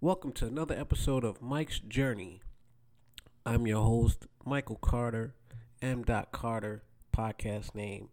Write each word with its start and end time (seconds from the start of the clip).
Welcome 0.00 0.30
to 0.34 0.46
another 0.46 0.76
episode 0.76 1.24
of 1.24 1.42
Mike's 1.42 1.80
Journey. 1.80 2.40
I'm 3.44 3.66
your 3.66 3.82
host, 3.82 4.28
Michael 4.46 4.76
Carter, 4.76 5.34
M. 5.82 6.04
Carter, 6.30 6.84
podcast 7.12 7.74
name, 7.74 8.08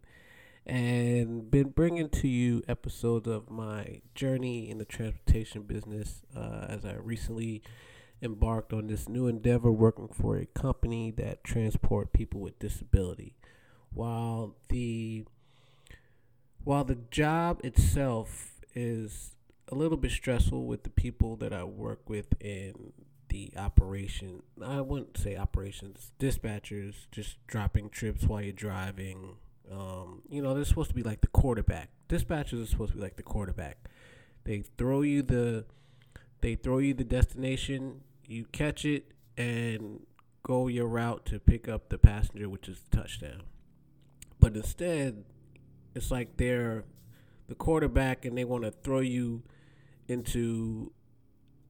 and 0.66 1.52
been 1.52 1.70
bringing 1.70 2.10
to 2.10 2.28
you 2.28 2.64
episodes 2.68 3.28
of 3.28 3.52
my 3.52 4.02
journey 4.16 4.68
in 4.68 4.80
the 4.80 4.86
transportation 4.86 5.62
business 5.62 6.24
uh, 6.36 6.66
as 6.68 6.86
I 6.86 6.96
recently 6.96 7.62
embarked 8.20 8.74
on 8.74 8.88
this 8.88 9.08
new 9.08 9.28
endeavor 9.28 9.72
working 9.72 10.08
for 10.08 10.38
a 10.38 10.48
company 10.48 11.12
that 11.18 11.44
transport 11.44 12.12
people 12.14 12.40
with 12.40 12.58
disability. 12.58 13.36
While 13.94 14.56
the 14.70 15.26
while 16.64 16.84
the 16.84 16.98
job 17.12 17.62
itself 17.64 18.54
is 18.74 19.35
a 19.70 19.76
little 19.76 19.98
bit 19.98 20.12
stressful 20.12 20.66
with 20.66 20.84
the 20.84 20.90
people 20.90 21.36
that 21.38 21.54
I 21.54 21.64
work 21.64 22.08
with 22.10 22.28
in 22.40 22.94
the 23.30 23.52
operation. 23.58 24.44
I 24.64 24.82
wouldn't 24.82 25.18
say 25.18 25.36
operations, 25.36 26.12
dispatchers, 26.20 27.08
just 27.12 27.38
dropping 27.48 27.90
trips 27.90 28.24
while 28.24 28.42
you're 28.42 28.54
driving. 28.54 29.38
Um, 29.72 30.22
you 30.30 30.42
know, 30.42 30.54
they're 30.54 30.66
supposed 30.66 30.90
to 30.90 30.96
be 30.96 31.04
like 31.04 31.22
the 31.22 31.28
quarterback. 31.28 31.90
Dispatchers 32.08 32.64
are 32.64 32.68
supposed 32.68 32.92
to 32.92 32.98
be 32.98 33.04
like 33.04 33.16
the 33.16 33.24
quarterback. 33.24 33.78
They 34.44 34.64
throw 34.78 35.02
you 35.02 35.24
the 35.24 35.66
they 36.42 36.54
throw 36.54 36.78
you 36.78 36.94
the 36.94 37.04
destination, 37.04 38.02
you 38.28 38.46
catch 38.52 38.86
it 38.86 39.12
and 39.36 40.02
go 40.44 40.68
your 40.68 40.86
route 40.86 41.26
to 41.26 41.40
pick 41.40 41.68
up 41.68 41.90
the 41.90 41.98
passenger, 41.98 42.48
which 42.48 42.70
is 42.70 42.82
the 42.82 42.98
touchdown. 42.98 43.42
But 44.40 44.56
instead, 44.56 45.24
it's 45.96 46.12
like 46.12 46.38
they're 46.38 46.84
the 47.48 47.56
quarterback 47.56 48.26
and 48.26 48.38
they 48.38 48.44
want 48.44 48.64
to 48.64 48.72
throw 48.72 49.00
you 49.00 49.42
into 50.08 50.92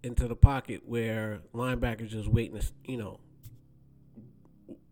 into 0.03 0.27
the 0.27 0.35
pocket 0.35 0.81
where 0.85 1.41
linebackers 1.53 2.09
just 2.09 2.27
waiting 2.27 2.59
to 2.59 2.65
you 2.85 2.97
know 2.97 3.19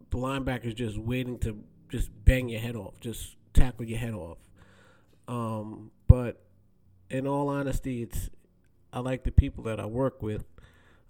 the 0.09 0.17
linebackers 0.17 0.75
just 0.75 0.97
waiting 0.97 1.39
to 1.39 1.64
just 1.89 2.09
bang 2.25 2.49
your 2.49 2.59
head 2.59 2.75
off, 2.75 2.99
just 2.99 3.36
tackle 3.53 3.86
your 3.86 3.99
head 3.99 4.14
off. 4.14 4.38
Um, 5.27 5.91
but 6.08 6.44
in 7.09 7.27
all 7.27 7.49
honesty, 7.49 8.03
it's 8.03 8.30
I 8.91 8.99
like 8.99 9.23
the 9.23 9.31
people 9.31 9.64
that 9.66 9.80
I 9.80 9.86
work 9.86 10.21
with. 10.21 10.45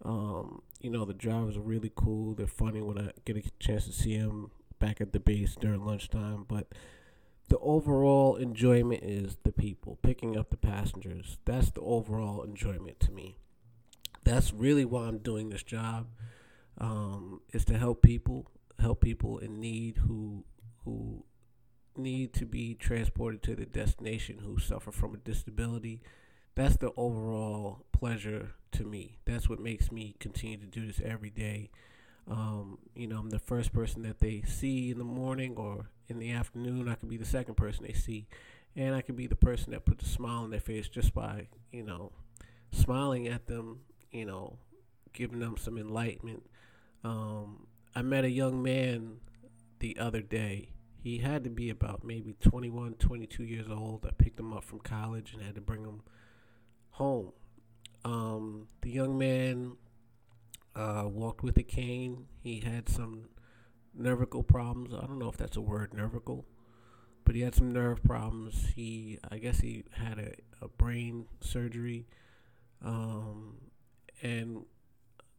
Um, 0.06 0.61
you 0.80 0.89
know, 0.89 1.06
the 1.06 1.14
drivers 1.14 1.58
are 1.58 1.61
really 1.61 1.92
cool. 1.95 2.34
They're 2.34 2.48
funny 2.48 2.81
when 2.81 2.98
I 2.98 3.11
get 3.26 3.38
a 3.38 3.44
chance 3.59 3.86
to 3.86 3.92
see 3.92 4.17
them 4.17 4.52
back 4.80 5.02
at 5.02 5.11
the 5.11 5.20
base 5.20 5.56
during 5.56 5.86
lunchtime. 5.86 6.45
But 6.48 6.67
the 7.54 7.59
overall 7.59 8.36
enjoyment 8.36 9.04
is 9.04 9.38
the 9.44 9.52
people 9.52 10.00
picking 10.02 10.36
up 10.36 10.50
the 10.50 10.58
passengers. 10.58 11.38
That's 11.46 11.70
the 11.70 11.82
overall 11.82 12.42
enjoyment 12.42 13.00
to 13.02 13.12
me. 13.12 13.38
That's 14.23 14.52
really 14.52 14.86
why 14.86 15.04
I'm 15.04 15.20
doing 15.20 15.52
this 15.52 15.62
job. 15.62 16.08
Um, 16.80 17.42
is 17.52 17.64
to 17.66 17.78
help 17.78 18.02
people, 18.02 18.50
help 18.80 19.02
people 19.02 19.38
in 19.38 19.60
need 19.60 19.98
who 19.98 20.45
who 20.84 21.26
need 21.95 22.34
to 22.34 22.48
be 22.48 22.73
transported 22.73 23.44
to 23.44 23.56
the 23.56 23.67
destination 23.67 24.40
who 24.40 24.58
suffer 24.58 24.92
from 24.92 25.14
a 25.14 25.17
disability. 25.17 26.02
That's 26.56 26.78
the 26.78 26.92
overall 26.98 27.86
pleasure 27.92 28.54
to 28.72 28.84
me. 28.84 29.20
That's 29.26 29.48
what 29.48 29.60
makes 29.60 29.92
me 29.92 30.16
continue 30.20 30.58
to 30.58 30.66
do 30.66 30.88
this 30.88 31.00
every 31.06 31.30
day. 31.30 31.70
Um, 32.28 32.80
you 32.95 33.06
know, 33.06 33.20
I'm 33.20 33.30
the 33.30 33.38
first 33.38 33.73
person 33.73 34.02
that 34.04 34.17
they 34.17 34.42
see 34.42 34.90
in 34.90 34.98
the 34.98 35.04
morning 35.04 35.54
or 35.56 35.92
in 36.08 36.20
the 36.20 36.32
afternoon. 36.32 36.88
I 36.88 36.96
could 36.96 37.09
be 37.09 37.18
the 37.18 37.26
second 37.26 37.56
person 37.56 37.86
they 37.86 37.94
see. 37.94 38.28
And 38.76 38.96
I 38.96 39.02
could 39.02 39.16
be 39.16 39.28
the 39.28 39.36
person 39.36 39.72
that 39.72 39.86
puts 39.86 40.06
a 40.06 40.10
smile 40.10 40.44
on 40.44 40.50
their 40.50 40.60
face 40.60 40.90
just 40.90 41.14
by, 41.14 41.48
you 41.72 41.84
know, 41.84 42.12
smiling 42.72 43.28
at 43.28 43.45
them, 43.48 43.82
you 44.12 44.26
know, 44.26 44.58
giving 45.14 45.40
them 45.40 45.58
some 45.58 45.78
enlightenment. 45.78 46.44
Um, 47.04 47.68
I 47.95 48.02
met 48.02 48.26
a 48.26 48.30
young 48.30 48.64
man 48.64 49.18
the 49.80 49.98
other 50.00 50.22
day. 50.22 50.70
He 51.04 51.20
had 51.20 51.44
to 51.44 51.50
be 51.50 51.70
about 51.70 52.04
maybe 52.04 52.36
21, 52.42 52.94
22 52.94 53.44
years 53.44 53.67
old. 53.70 54.06
I 54.08 54.11
picked 54.11 54.39
him 54.39 54.54
up 54.54 54.64
from 54.64 54.80
college 54.80 55.33
and 55.33 55.42
had 55.44 55.56
to 55.56 55.61
bring 55.61 55.83
him 55.83 56.02
home. 56.92 57.33
Um, 58.06 58.67
the 58.82 58.89
young 58.89 59.17
man 59.17 59.73
uh, 60.76 61.04
walked 61.06 61.44
with 61.44 61.58
a 61.58 61.64
cane. 61.64 62.26
He 62.42 62.61
had 62.61 62.89
some 62.89 63.26
nervical 63.99 64.45
problems. 64.45 64.93
I 64.93 65.05
don't 65.05 65.20
know 65.20 65.30
if 65.30 65.37
that's 65.37 65.58
a 65.58 65.61
word, 65.61 65.92
nervical, 65.92 66.45
but 67.26 67.36
he 67.36 67.42
had 67.42 67.55
some 67.55 67.71
nerve 67.71 68.04
problems. 68.04 68.70
He, 68.76 69.20
I 69.31 69.37
guess, 69.37 69.59
he 69.59 69.83
had 69.92 70.20
a, 70.20 70.65
a 70.65 70.67
brain 70.67 71.26
surgery, 71.42 72.08
um, 72.83 73.58
and 74.21 74.65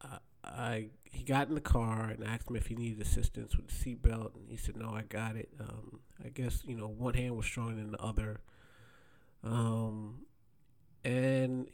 I, 0.01 0.17
I, 0.43 0.89
he 1.03 1.23
got 1.23 1.47
in 1.47 1.55
the 1.55 1.61
car 1.61 2.09
and 2.09 2.23
asked 2.23 2.49
him 2.49 2.55
if 2.55 2.67
he 2.67 2.75
needed 2.75 3.01
assistance 3.01 3.55
with 3.55 3.67
the 3.67 3.73
seatbelt, 3.73 4.35
and 4.35 4.49
he 4.49 4.57
said, 4.57 4.77
"No, 4.77 4.89
I 4.89 5.03
got 5.03 5.35
it." 5.35 5.49
Um, 5.59 5.99
I 6.23 6.29
guess 6.29 6.63
you 6.65 6.75
know 6.75 6.87
one 6.87 7.13
hand 7.13 7.35
was 7.35 7.45
stronger 7.45 7.75
than 7.75 7.91
the 7.91 8.01
other, 8.01 8.41
um, 9.43 10.25
and 11.03 11.67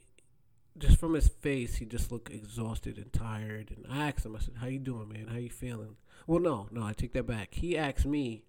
just 0.77 0.99
from 0.99 1.13
his 1.13 1.27
face, 1.27 1.75
he 1.75 1.85
just 1.85 2.11
looked 2.11 2.31
exhausted 2.31 2.97
and 2.97 3.11
tired. 3.11 3.73
And 3.75 3.85
I 3.89 4.07
asked 4.07 4.25
him, 4.25 4.35
I 4.35 4.39
said, 4.39 4.55
"How 4.59 4.67
you 4.67 4.79
doing, 4.79 5.09
man? 5.09 5.27
How 5.27 5.37
you 5.37 5.49
feeling?" 5.49 5.97
Well, 6.27 6.39
no, 6.39 6.67
no, 6.71 6.83
I 6.83 6.93
take 6.93 7.13
that 7.13 7.27
back. 7.27 7.55
He 7.55 7.77
asked 7.77 8.05
me. 8.05 8.43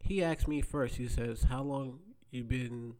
He 0.00 0.22
asked 0.22 0.48
me 0.48 0.60
first. 0.60 0.96
He 0.96 1.08
says, 1.08 1.44
"How 1.44 1.62
long 1.62 2.00
you 2.30 2.44
been 2.44 2.94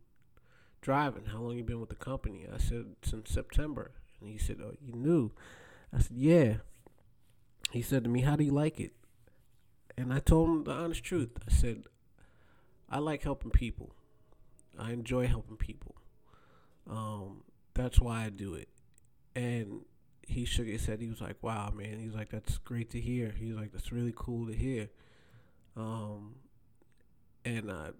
driving? 0.80 1.26
How 1.26 1.40
long 1.40 1.56
you 1.56 1.64
been 1.64 1.80
with 1.80 1.90
the 1.90 1.94
company?" 1.94 2.46
I 2.52 2.58
said, 2.58 2.96
"Since 3.02 3.30
September." 3.30 3.92
And 4.20 4.28
he 4.30 4.38
said, 4.38 4.58
"Oh, 4.62 4.74
you 4.80 4.92
knew?" 4.92 5.30
I 5.92 6.00
said, 6.00 6.16
"Yeah." 6.16 6.56
He 7.70 7.82
said 7.82 8.04
to 8.04 8.10
me, 8.10 8.22
"How 8.22 8.36
do 8.36 8.44
you 8.44 8.52
like 8.52 8.80
it?" 8.80 8.92
And 9.96 10.12
I 10.12 10.18
told 10.18 10.48
him 10.48 10.64
the 10.64 10.72
honest 10.72 11.04
truth. 11.04 11.30
I 11.46 11.50
said, 11.52 11.84
"I 12.88 12.98
like 12.98 13.22
helping 13.22 13.50
people. 13.50 13.94
I 14.78 14.92
enjoy 14.92 15.26
helping 15.26 15.56
people." 15.56 15.96
Um, 16.88 17.44
that's 17.74 18.00
why 18.00 18.24
I 18.24 18.30
do 18.30 18.54
it. 18.54 18.68
And 19.34 19.84
he 20.28 20.44
shook 20.44 20.66
his 20.66 20.86
head. 20.86 21.00
He 21.00 21.08
was 21.08 21.20
like, 21.20 21.42
"Wow, 21.42 21.72
man." 21.74 21.98
He's 21.98 22.14
like, 22.14 22.30
"That's 22.30 22.58
great 22.58 22.90
to 22.90 23.00
hear." 23.00 23.34
He's 23.38 23.54
like, 23.54 23.72
"That's 23.72 23.92
really 23.92 24.12
cool 24.14 24.46
to 24.46 24.54
hear." 24.54 24.88
Um, 25.76 26.36
and 27.44 27.70
I, 27.70 27.90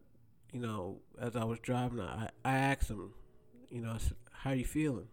you 0.53 0.61
know, 0.61 1.01
as 1.21 1.37
I 1.37 1.45
was 1.45 1.59
driving, 1.61 2.01
I 2.01 2.31
I 2.45 2.57
asked 2.57 2.91
him, 2.91 3.13
you 3.71 3.81
know, 3.83 3.93
I 3.93 3.99
said, 3.99 4.17
"How 4.31 4.53
you 4.53 4.65
feeling?" 4.65 5.09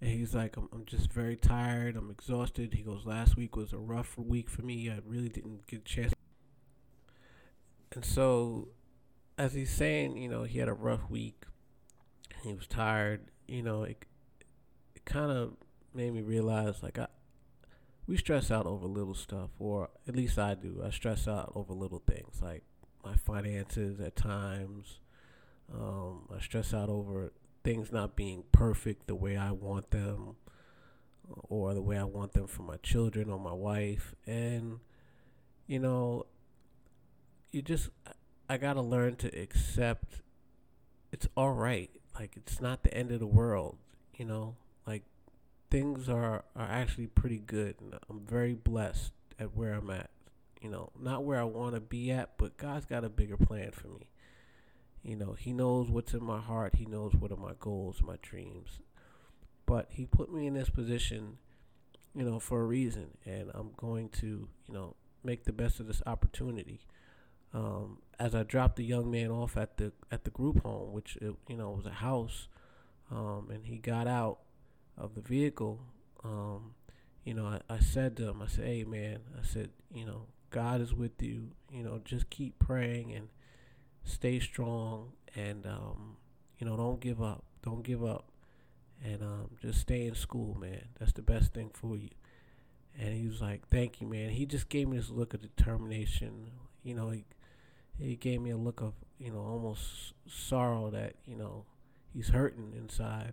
And 0.00 0.10
he's 0.10 0.34
like, 0.34 0.56
I'm, 0.56 0.68
I'm 0.72 0.84
just 0.86 1.12
very 1.12 1.36
tired. 1.36 1.96
I'm 1.96 2.10
exhausted. 2.10 2.72
He 2.72 2.82
goes, 2.82 3.04
Last 3.04 3.36
week 3.36 3.54
was 3.54 3.72
a 3.72 3.78
rough 3.78 4.16
week 4.16 4.48
for 4.48 4.62
me. 4.62 4.90
I 4.90 5.00
really 5.06 5.28
didn't 5.28 5.66
get 5.66 5.80
a 5.80 5.84
chance. 5.84 6.14
And 7.92 8.04
so, 8.04 8.68
as 9.36 9.52
he's 9.52 9.70
saying, 9.70 10.16
you 10.16 10.28
know, 10.28 10.44
he 10.44 10.58
had 10.58 10.68
a 10.68 10.72
rough 10.72 11.10
week. 11.10 11.44
He 12.42 12.54
was 12.54 12.66
tired. 12.66 13.26
You 13.46 13.62
know, 13.62 13.82
it, 13.82 14.06
it 14.94 15.04
kind 15.04 15.30
of 15.30 15.56
made 15.94 16.12
me 16.12 16.22
realize, 16.22 16.82
like, 16.82 16.98
I, 16.98 17.06
we 18.06 18.16
stress 18.16 18.50
out 18.50 18.66
over 18.66 18.86
little 18.86 19.14
stuff, 19.14 19.50
or 19.58 19.90
at 20.08 20.16
least 20.16 20.38
I 20.38 20.54
do. 20.54 20.82
I 20.84 20.90
stress 20.90 21.28
out 21.28 21.52
over 21.54 21.72
little 21.72 22.02
things, 22.06 22.40
like 22.42 22.64
my 23.04 23.14
finances 23.14 24.00
at 24.00 24.16
times. 24.16 25.00
Um, 25.72 26.28
I 26.34 26.40
stress 26.40 26.74
out 26.74 26.88
over 26.88 27.32
things 27.62 27.92
not 27.92 28.16
being 28.16 28.44
perfect 28.50 29.06
the 29.06 29.14
way 29.14 29.36
I 29.36 29.52
want 29.52 29.90
them 29.90 30.36
or 31.48 31.74
the 31.74 31.82
way 31.82 31.96
I 31.96 32.04
want 32.04 32.32
them 32.32 32.46
for 32.46 32.62
my 32.62 32.76
children 32.78 33.30
or 33.30 33.38
my 33.38 33.52
wife. 33.52 34.14
And, 34.26 34.80
you 35.66 35.78
know, 35.78 36.26
you 37.52 37.62
just, 37.62 37.90
I 38.48 38.56
got 38.56 38.74
to 38.74 38.82
learn 38.82 39.16
to 39.16 39.28
accept 39.40 40.22
it's 41.12 41.26
all 41.36 41.52
right. 41.52 41.90
Like, 42.18 42.36
it's 42.36 42.60
not 42.60 42.82
the 42.82 42.94
end 42.94 43.10
of 43.10 43.20
the 43.20 43.26
world, 43.26 43.78
you 44.14 44.24
know? 44.24 44.56
Like, 44.86 45.02
things 45.70 46.08
are, 46.08 46.44
are 46.56 46.68
actually 46.68 47.06
pretty 47.06 47.38
good. 47.38 47.76
I'm 48.08 48.20
very 48.20 48.54
blessed 48.54 49.12
at 49.38 49.56
where 49.56 49.72
I'm 49.72 49.90
at. 49.90 50.10
You 50.60 50.68
know, 50.68 50.90
not 51.00 51.24
where 51.24 51.40
I 51.40 51.44
want 51.44 51.74
to 51.74 51.80
be 51.80 52.10
at, 52.10 52.36
but 52.36 52.58
God's 52.58 52.84
got 52.84 53.04
a 53.04 53.08
bigger 53.08 53.36
plan 53.36 53.70
for 53.70 53.88
me. 53.88 54.10
You 55.02 55.16
know, 55.16 55.32
he 55.32 55.52
knows 55.54 55.88
what's 55.88 56.12
in 56.12 56.22
my 56.22 56.40
heart. 56.40 56.74
He 56.76 56.84
knows 56.84 57.14
what 57.14 57.32
are 57.32 57.36
my 57.36 57.54
goals, 57.58 58.02
my 58.02 58.16
dreams. 58.20 58.80
But 59.64 59.86
he 59.90 60.04
put 60.04 60.32
me 60.32 60.46
in 60.46 60.54
this 60.54 60.68
position, 60.68 61.38
you 62.14 62.24
know, 62.24 62.38
for 62.38 62.60
a 62.60 62.66
reason, 62.66 63.16
and 63.24 63.50
I'm 63.54 63.70
going 63.76 64.10
to, 64.20 64.26
you 64.26 64.74
know, 64.74 64.96
make 65.24 65.44
the 65.44 65.52
best 65.52 65.80
of 65.80 65.86
this 65.86 66.02
opportunity. 66.06 66.80
Um, 67.54 67.98
as 68.18 68.34
I 68.34 68.42
dropped 68.42 68.76
the 68.76 68.84
young 68.84 69.10
man 69.10 69.30
off 69.30 69.56
at 69.56 69.78
the 69.78 69.92
at 70.10 70.24
the 70.24 70.30
group 70.30 70.62
home, 70.62 70.92
which 70.92 71.16
it, 71.16 71.34
you 71.48 71.56
know 71.56 71.70
was 71.70 71.86
a 71.86 71.90
house, 71.90 72.48
um, 73.10 73.48
and 73.50 73.66
he 73.66 73.78
got 73.78 74.06
out 74.06 74.40
of 75.00 75.14
the 75.14 75.20
vehicle. 75.20 75.80
Um, 76.24 76.74
you 77.24 77.34
know, 77.34 77.46
I, 77.46 77.60
I 77.74 77.78
said 77.80 78.16
to 78.18 78.28
him, 78.28 78.42
I 78.42 78.46
said, 78.46 78.64
"Hey, 78.66 78.84
man," 78.84 79.20
I 79.38 79.44
said, 79.44 79.70
"You 79.92 80.06
know, 80.06 80.26
God 80.50 80.80
is 80.80 80.94
with 80.94 81.22
you. 81.22 81.48
You 81.72 81.82
know, 81.82 82.00
just 82.04 82.30
keep 82.30 82.58
praying 82.58 83.12
and." 83.12 83.28
stay 84.04 84.40
strong 84.40 85.12
and 85.34 85.66
um, 85.66 86.16
you 86.58 86.66
know 86.66 86.76
don't 86.76 87.00
give 87.00 87.22
up 87.22 87.44
don't 87.62 87.82
give 87.82 88.04
up 88.04 88.24
and 89.04 89.22
um, 89.22 89.50
just 89.62 89.80
stay 89.80 90.06
in 90.06 90.14
school, 90.14 90.54
man. 90.60 90.84
That's 90.98 91.12
the 91.12 91.22
best 91.22 91.54
thing 91.54 91.70
for 91.72 91.96
you." 91.96 92.10
And 92.98 93.14
he 93.14 93.26
was 93.26 93.40
like, 93.40 93.66
"Thank 93.68 94.00
you, 94.00 94.06
man." 94.06 94.30
He 94.30 94.44
just 94.44 94.68
gave 94.68 94.88
me 94.88 94.98
this 94.98 95.08
look 95.08 95.32
of 95.32 95.40
determination. 95.40 96.50
You 96.82 96.94
know, 96.94 97.08
he 97.10 97.24
he 97.98 98.16
gave 98.16 98.42
me 98.42 98.50
a 98.50 98.58
look 98.58 98.82
of 98.82 98.92
you 99.18 99.30
know 99.30 99.40
almost 99.40 100.12
sorrow 100.26 100.90
that 100.90 101.14
you 101.24 101.36
know 101.36 101.64
he's 102.12 102.28
hurting 102.28 102.74
inside. 102.76 103.32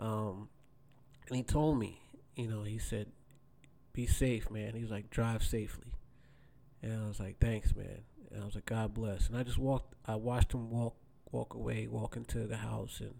Um, 0.00 0.48
and 1.28 1.36
he 1.36 1.42
told 1.42 1.78
me, 1.78 2.02
you 2.36 2.48
know, 2.48 2.62
he 2.62 2.78
said, 2.78 3.12
"Be 3.92 4.06
safe, 4.06 4.50
man." 4.50 4.74
He 4.74 4.82
was 4.82 4.90
like, 4.90 5.10
"Drive 5.10 5.42
safely," 5.42 5.92
and 6.82 7.02
I 7.02 7.06
was 7.06 7.20
like, 7.20 7.38
"Thanks, 7.38 7.74
man." 7.74 8.02
And 8.30 8.42
I 8.42 8.44
was 8.44 8.54
like, 8.54 8.66
"God 8.66 8.94
bless." 8.94 9.28
And 9.28 9.36
I 9.36 9.42
just 9.42 9.58
walked. 9.58 9.94
I 10.06 10.16
watched 10.16 10.52
him 10.52 10.70
walk 10.70 10.96
walk 11.32 11.54
away, 11.54 11.86
walk 11.86 12.16
into 12.16 12.46
the 12.46 12.56
house, 12.56 13.00
and 13.00 13.14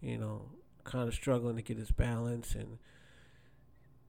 you 0.00 0.18
know, 0.18 0.50
kind 0.84 1.08
of 1.08 1.14
struggling 1.14 1.56
to 1.56 1.62
get 1.62 1.78
his 1.78 1.90
balance. 1.90 2.54
And 2.54 2.78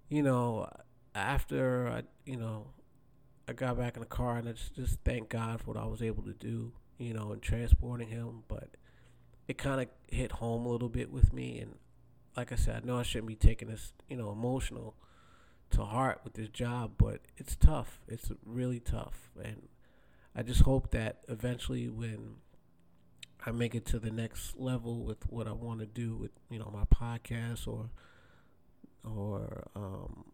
you 0.10 0.24
know, 0.24 0.70
after 1.16 1.88
I, 1.88 2.04
you 2.26 2.38
know, 2.38 2.68
I 3.48 3.54
got 3.54 3.78
back 3.78 3.96
in 3.96 4.02
the 4.02 4.08
car 4.08 4.38
and 4.38 4.50
I 4.50 4.54
just, 4.54 4.76
just 4.76 5.00
thank 5.04 5.30
God 5.30 5.62
for 5.62 5.74
what 5.74 5.78
I 5.78 5.86
was 5.86 6.02
able 6.02 6.24
to 6.24 6.34
do, 6.34 6.74
you 6.98 7.14
know, 7.14 7.32
in 7.32 7.40
transporting 7.40 8.10
him. 8.10 8.44
But 8.48 8.70
it 9.48 9.58
kind 9.58 9.82
of 9.82 9.88
hit 10.10 10.34
home 10.34 10.66
a 10.66 10.70
little 10.70 10.90
bit 10.90 11.12
with 11.12 11.34
me. 11.34 11.60
And 11.60 11.76
like 12.38 12.52
I 12.52 12.56
said, 12.56 12.82
I 12.84 12.86
know 12.86 13.00
I 13.00 13.04
shouldn't 13.04 13.28
be 13.28 13.36
taking 13.36 13.68
this, 13.68 13.94
you 14.08 14.16
know, 14.16 14.32
emotional 14.32 14.96
to 15.72 15.84
heart 15.84 16.22
with 16.24 16.34
this 16.34 16.50
job, 16.50 16.92
but 16.98 17.22
it's 17.36 17.56
tough. 17.56 18.00
It's 18.08 18.32
really 18.46 18.80
tough. 18.80 19.32
And 19.44 19.68
I 20.36 20.44
just 20.44 20.62
hope 20.62 20.92
that 20.92 21.18
eventually 21.28 21.90
when 21.90 22.36
I 23.46 23.52
make 23.52 23.76
it 23.76 23.86
to 23.88 24.00
the 24.00 24.12
next 24.12 24.58
level 24.58 25.04
with 25.04 25.30
what 25.30 25.48
I 25.48 25.54
want 25.54 25.80
to 25.80 25.86
do 25.86 26.16
with, 26.16 26.32
you 26.50 26.60
know, 26.60 26.72
my 26.74 26.84
podcast 26.86 27.68
or, 27.68 27.90
or, 29.04 29.68
um, 29.76 30.26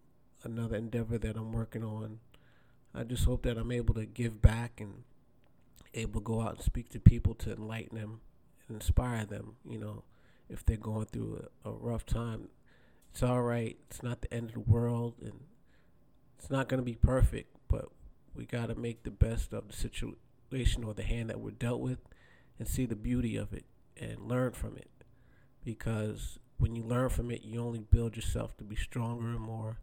another 0.43 0.75
endeavor 0.75 1.17
that 1.17 1.37
I'm 1.37 1.53
working 1.53 1.83
on 1.83 2.19
I 2.95 3.03
just 3.03 3.25
hope 3.25 3.43
that 3.43 3.57
I'm 3.57 3.71
able 3.71 3.95
to 3.95 4.05
give 4.05 4.41
back 4.41 4.79
and 4.79 5.03
able 5.93 6.21
to 6.21 6.23
go 6.23 6.41
out 6.41 6.55
and 6.55 6.61
speak 6.63 6.89
to 6.89 6.99
people 6.99 7.33
to 7.35 7.53
enlighten 7.53 7.97
them 7.97 8.21
and 8.67 8.75
inspire 8.75 9.25
them. 9.25 9.55
You 9.67 9.79
know, 9.79 10.03
if 10.49 10.65
they're 10.65 10.77
going 10.77 11.05
through 11.05 11.47
a, 11.65 11.69
a 11.69 11.73
rough 11.73 12.05
time, 12.05 12.49
it's 13.11 13.23
all 13.23 13.41
right. 13.41 13.77
It's 13.89 14.03
not 14.03 14.21
the 14.21 14.33
end 14.33 14.49
of 14.49 14.53
the 14.53 14.59
world, 14.59 15.15
and 15.21 15.39
it's 16.37 16.49
not 16.49 16.67
going 16.67 16.79
to 16.79 16.85
be 16.85 16.95
perfect, 16.95 17.55
but 17.67 17.85
we 18.35 18.45
got 18.45 18.67
to 18.67 18.75
make 18.75 19.03
the 19.03 19.11
best 19.11 19.53
of 19.53 19.67
the 19.67 19.75
situation 19.75 20.83
or 20.83 20.93
the 20.93 21.03
hand 21.03 21.29
that 21.29 21.39
we're 21.39 21.51
dealt 21.51 21.79
with 21.79 21.99
and 22.59 22.67
see 22.67 22.85
the 22.85 22.95
beauty 22.95 23.35
of 23.35 23.53
it 23.53 23.65
and 23.97 24.27
learn 24.27 24.51
from 24.51 24.77
it. 24.77 24.89
Because 25.63 26.39
when 26.57 26.75
you 26.75 26.83
learn 26.83 27.09
from 27.09 27.31
it, 27.31 27.43
you 27.43 27.61
only 27.61 27.79
build 27.79 28.15
yourself 28.15 28.57
to 28.57 28.63
be 28.63 28.75
stronger 28.75 29.29
and 29.29 29.39
more 29.39 29.77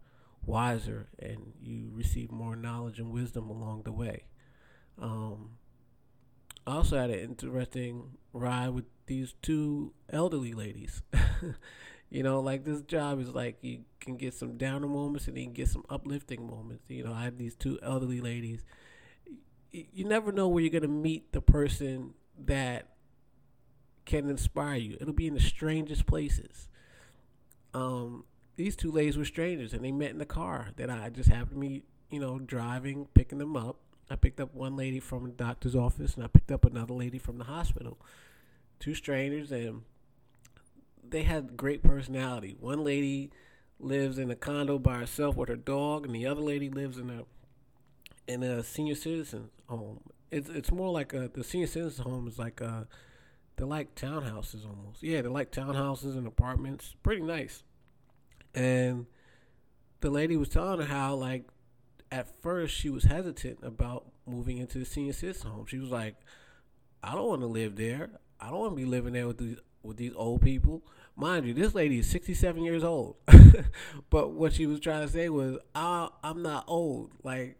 wiser 0.44 1.08
and 1.18 1.52
you 1.60 1.90
receive 1.92 2.30
more 2.30 2.56
knowledge 2.56 2.98
and 2.98 3.12
wisdom 3.12 3.50
along 3.50 3.82
the 3.82 3.92
way. 3.92 4.24
Um, 4.98 5.50
I 6.70 6.74
also 6.74 6.98
had 6.98 7.10
an 7.10 7.18
interesting 7.18 8.16
ride 8.32 8.68
with 8.68 8.84
these 9.06 9.34
two 9.42 9.92
elderly 10.08 10.52
ladies. 10.52 11.02
you 12.10 12.22
know, 12.22 12.38
like 12.38 12.64
this 12.64 12.80
job 12.82 13.20
is 13.20 13.34
like 13.34 13.58
you 13.62 13.80
can 13.98 14.16
get 14.16 14.34
some 14.34 14.56
downer 14.56 14.86
moments 14.86 15.26
and 15.26 15.36
you 15.36 15.44
can 15.44 15.52
get 15.52 15.66
some 15.66 15.84
uplifting 15.90 16.46
moments. 16.46 16.88
You 16.88 17.02
know, 17.02 17.12
I 17.12 17.24
had 17.24 17.38
these 17.38 17.56
two 17.56 17.80
elderly 17.82 18.20
ladies. 18.20 18.64
You 19.72 20.04
never 20.04 20.30
know 20.30 20.46
where 20.46 20.62
you're 20.62 20.70
going 20.70 20.82
to 20.82 20.88
meet 20.88 21.32
the 21.32 21.40
person 21.40 22.14
that 22.38 22.86
can 24.04 24.30
inspire 24.30 24.76
you. 24.76 24.96
It'll 25.00 25.12
be 25.12 25.26
in 25.26 25.34
the 25.34 25.40
strangest 25.40 26.06
places. 26.06 26.68
Um, 27.74 28.26
these 28.54 28.76
two 28.76 28.92
ladies 28.92 29.18
were 29.18 29.24
strangers 29.24 29.72
and 29.72 29.84
they 29.84 29.90
met 29.90 30.10
in 30.10 30.18
the 30.18 30.24
car 30.24 30.68
that 30.76 30.88
I 30.88 31.10
just 31.10 31.30
happened 31.30 31.60
to 31.62 31.68
be, 31.68 31.82
you 32.10 32.20
know, 32.20 32.38
driving, 32.38 33.08
picking 33.12 33.38
them 33.38 33.56
up. 33.56 33.78
I 34.10 34.16
picked 34.16 34.40
up 34.40 34.54
one 34.54 34.76
lady 34.76 35.00
from 35.00 35.26
a 35.26 35.28
doctor's 35.28 35.76
office 35.76 36.14
and 36.14 36.24
I 36.24 36.26
picked 36.26 36.50
up 36.50 36.64
another 36.64 36.94
lady 36.94 37.18
from 37.18 37.38
the 37.38 37.44
hospital. 37.44 37.98
Two 38.78 38.94
strangers 38.94 39.52
and 39.52 39.82
they 41.08 41.22
had 41.22 41.56
great 41.56 41.82
personality. 41.82 42.56
One 42.58 42.84
lady 42.84 43.30
lives 43.78 44.18
in 44.18 44.30
a 44.30 44.36
condo 44.36 44.78
by 44.78 44.98
herself 44.98 45.36
with 45.36 45.48
her 45.48 45.56
dog 45.56 46.04
and 46.04 46.14
the 46.14 46.26
other 46.26 46.42
lady 46.42 46.68
lives 46.68 46.98
in 46.98 47.10
a 47.10 47.24
in 48.26 48.42
a 48.42 48.62
senior 48.62 48.94
citizen 48.94 49.50
home. 49.68 50.00
It's 50.30 50.48
it's 50.48 50.72
more 50.72 50.90
like 50.90 51.14
a 51.14 51.30
the 51.32 51.44
senior 51.44 51.66
citizen 51.66 52.04
home 52.04 52.28
is 52.28 52.38
like 52.38 52.60
a 52.60 52.88
they're 53.60 53.66
like 53.66 53.94
townhouses 53.94 54.66
almost. 54.66 55.02
Yeah, 55.02 55.20
they're 55.20 55.30
like 55.30 55.52
townhouses 55.52 56.16
and 56.16 56.26
apartments. 56.26 56.94
Pretty 57.02 57.20
nice. 57.20 57.62
And 58.54 59.04
the 60.00 60.08
lady 60.08 60.38
was 60.38 60.48
telling 60.48 60.80
her 60.80 60.86
how, 60.86 61.14
like, 61.14 61.44
at 62.10 62.42
first 62.42 62.74
she 62.74 62.90
was 62.90 63.04
hesitant 63.04 63.58
about 63.62 64.06
moving 64.26 64.58
into 64.58 64.78
the 64.78 64.84
senior 64.84 65.12
citizen 65.12 65.50
home. 65.50 65.66
She 65.66 65.78
was 65.78 65.90
like, 65.90 66.16
I 67.02 67.14
don't 67.14 67.28
want 67.28 67.40
to 67.42 67.46
live 67.46 67.76
there. 67.76 68.10
I 68.40 68.50
don't 68.50 68.58
want 68.58 68.72
to 68.72 68.76
be 68.76 68.84
living 68.84 69.12
there 69.12 69.26
with 69.26 69.38
these 69.38 69.58
with 69.82 69.96
these 69.96 70.12
old 70.14 70.42
people. 70.42 70.82
Mind 71.16 71.46
you, 71.46 71.54
this 71.54 71.74
lady 71.74 71.98
is 71.98 72.08
67 72.08 72.62
years 72.62 72.84
old. 72.84 73.16
but 74.10 74.32
what 74.32 74.52
she 74.52 74.66
was 74.66 74.80
trying 74.80 75.06
to 75.06 75.12
say 75.12 75.28
was, 75.28 75.58
I, 75.74 76.08
I'm 76.22 76.42
not 76.42 76.64
old. 76.66 77.12
Like, 77.22 77.56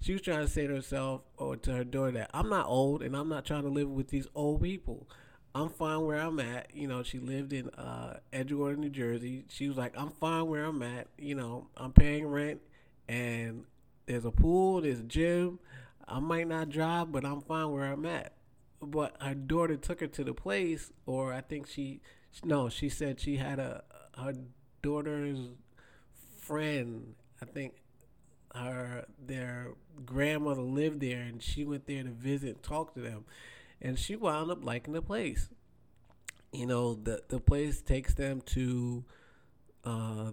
she 0.00 0.12
was 0.12 0.22
trying 0.22 0.40
to 0.40 0.48
say 0.48 0.66
to 0.66 0.74
herself 0.74 1.22
or 1.36 1.56
to 1.56 1.72
her 1.72 1.84
daughter 1.84 2.12
that 2.12 2.30
I'm 2.34 2.50
not 2.50 2.66
old 2.66 3.02
and 3.02 3.16
I'm 3.16 3.28
not 3.28 3.44
trying 3.46 3.62
to 3.62 3.68
live 3.68 3.88
with 3.88 4.08
these 4.08 4.26
old 4.34 4.62
people. 4.62 5.08
I'm 5.54 5.68
fine 5.70 6.02
where 6.02 6.18
I'm 6.18 6.40
at. 6.40 6.74
You 6.74 6.88
know, 6.88 7.02
she 7.02 7.18
lived 7.18 7.52
in 7.52 7.70
uh, 7.70 8.18
Edgewater, 8.32 8.76
New 8.76 8.90
Jersey. 8.90 9.44
She 9.48 9.68
was 9.68 9.76
like, 9.76 9.94
I'm 9.96 10.10
fine 10.10 10.46
where 10.46 10.64
I'm 10.64 10.82
at. 10.82 11.08
You 11.16 11.34
know, 11.34 11.68
I'm 11.76 11.92
paying 11.92 12.26
rent 12.26 12.60
and 13.08 13.64
there's 14.06 14.24
a 14.24 14.30
pool, 14.30 14.80
there's 14.82 15.00
a 15.00 15.04
gym. 15.04 15.58
I 16.06 16.20
might 16.20 16.48
not 16.48 16.68
drive, 16.68 17.12
but 17.12 17.24
I'm 17.24 17.40
fine 17.40 17.70
where 17.70 17.84
I'm 17.84 18.04
at. 18.06 18.34
But 18.82 19.16
her 19.20 19.34
daughter 19.34 19.76
took 19.76 20.00
her 20.00 20.06
to 20.08 20.24
the 20.24 20.34
place, 20.34 20.92
or 21.06 21.32
I 21.32 21.40
think 21.40 21.66
she, 21.66 22.00
no, 22.44 22.68
she 22.68 22.88
said 22.88 23.20
she 23.20 23.36
had 23.36 23.58
a, 23.58 23.82
her 24.18 24.34
daughter's 24.82 25.38
friend, 26.38 27.14
I 27.40 27.46
think 27.46 27.74
her, 28.54 29.06
their 29.24 29.72
grandmother 30.04 30.60
lived 30.60 31.00
there 31.00 31.20
and 31.20 31.42
she 31.42 31.64
went 31.64 31.86
there 31.86 32.02
to 32.02 32.10
visit 32.10 32.62
talk 32.62 32.94
to 32.94 33.00
them 33.00 33.24
and 33.80 33.98
she 33.98 34.16
wound 34.16 34.50
up 34.50 34.64
liking 34.64 34.92
the 34.92 35.02
place. 35.02 35.48
You 36.52 36.66
know, 36.66 36.94
the 36.94 37.22
the 37.28 37.40
place 37.40 37.80
takes 37.80 38.14
them 38.14 38.40
to, 38.46 39.04
uh, 39.84 40.30